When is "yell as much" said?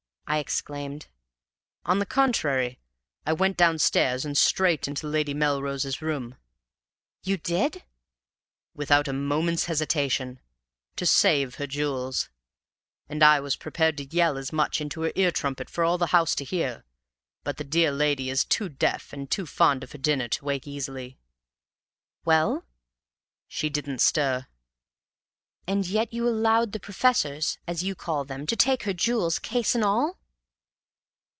14.05-14.79